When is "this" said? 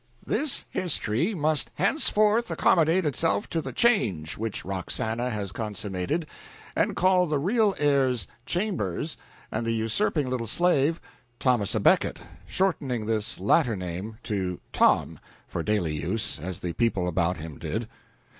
0.25-0.65, 13.05-13.39